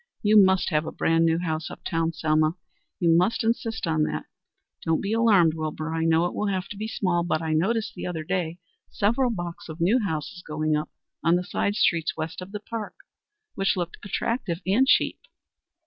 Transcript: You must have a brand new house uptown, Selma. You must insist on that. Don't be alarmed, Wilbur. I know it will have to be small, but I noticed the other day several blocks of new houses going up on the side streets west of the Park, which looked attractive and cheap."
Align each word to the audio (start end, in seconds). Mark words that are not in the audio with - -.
You 0.23 0.43
must 0.43 0.71
have 0.71 0.87
a 0.87 0.91
brand 0.91 1.25
new 1.25 1.37
house 1.37 1.69
uptown, 1.69 2.11
Selma. 2.11 2.55
You 2.99 3.15
must 3.15 3.43
insist 3.43 3.85
on 3.85 4.01
that. 4.05 4.25
Don't 4.83 4.99
be 4.99 5.13
alarmed, 5.13 5.53
Wilbur. 5.53 5.93
I 5.93 6.05
know 6.05 6.25
it 6.25 6.33
will 6.33 6.47
have 6.47 6.67
to 6.69 6.75
be 6.75 6.87
small, 6.87 7.23
but 7.23 7.39
I 7.39 7.53
noticed 7.53 7.93
the 7.93 8.07
other 8.07 8.23
day 8.23 8.57
several 8.89 9.29
blocks 9.29 9.69
of 9.69 9.79
new 9.79 9.99
houses 9.99 10.41
going 10.41 10.75
up 10.75 10.89
on 11.23 11.35
the 11.35 11.43
side 11.43 11.75
streets 11.75 12.17
west 12.17 12.41
of 12.41 12.51
the 12.51 12.61
Park, 12.61 12.95
which 13.53 13.77
looked 13.77 13.97
attractive 14.03 14.59
and 14.65 14.87
cheap." 14.87 15.19